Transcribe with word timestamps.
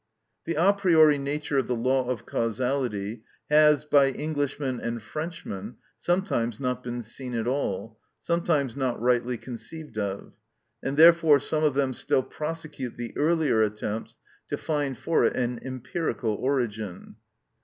The 0.45 0.55
a 0.55 0.73
priori 0.73 1.19
nature 1.19 1.59
of 1.59 1.67
the 1.67 1.75
law 1.75 2.09
of 2.09 2.25
causality 2.25 3.21
has, 3.51 3.85
by 3.85 4.07
Englishmen 4.11 4.79
and 4.79 4.99
Frenchmen, 4.99 5.75
sometimes 5.99 6.59
not 6.59 6.81
been 6.81 7.03
seen 7.03 7.35
at 7.35 7.45
all, 7.45 7.99
sometimes 8.19 8.75
not 8.75 8.99
rightly 8.99 9.37
conceived 9.37 9.99
of; 9.99 10.33
and 10.81 10.97
therefore 10.97 11.39
some 11.39 11.63
of 11.63 11.75
them 11.75 11.93
still 11.93 12.23
prosecute 12.23 12.97
the 12.97 13.15
earlier 13.15 13.61
attempts 13.61 14.19
to 14.47 14.57
find 14.57 14.97
for 14.97 15.23
it 15.23 15.35
an 15.37 15.59
empirical 15.63 16.31
origin. 16.33 17.17